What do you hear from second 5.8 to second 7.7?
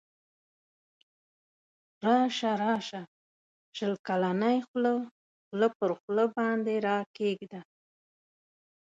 خوله باندی راکښېږده